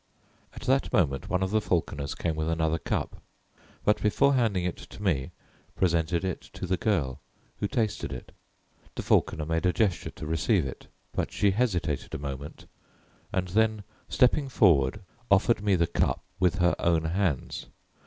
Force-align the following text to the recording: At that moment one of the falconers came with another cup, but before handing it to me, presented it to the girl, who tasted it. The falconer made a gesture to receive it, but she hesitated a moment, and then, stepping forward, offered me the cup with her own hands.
At 0.55 0.63
that 0.63 0.91
moment 0.91 1.29
one 1.29 1.43
of 1.43 1.51
the 1.51 1.61
falconers 1.61 2.15
came 2.15 2.35
with 2.35 2.49
another 2.49 2.79
cup, 2.79 3.21
but 3.85 4.01
before 4.01 4.33
handing 4.33 4.65
it 4.65 4.77
to 4.77 5.03
me, 5.03 5.29
presented 5.75 6.25
it 6.25 6.41
to 6.53 6.65
the 6.65 6.75
girl, 6.75 7.19
who 7.59 7.67
tasted 7.67 8.11
it. 8.11 8.31
The 8.95 9.03
falconer 9.03 9.45
made 9.45 9.67
a 9.67 9.71
gesture 9.71 10.09
to 10.09 10.25
receive 10.25 10.65
it, 10.65 10.87
but 11.11 11.31
she 11.31 11.51
hesitated 11.51 12.15
a 12.15 12.17
moment, 12.17 12.65
and 13.31 13.49
then, 13.49 13.83
stepping 14.09 14.49
forward, 14.49 15.01
offered 15.29 15.61
me 15.61 15.75
the 15.75 15.85
cup 15.85 16.23
with 16.39 16.55
her 16.55 16.73
own 16.79 17.03
hands. 17.05 17.67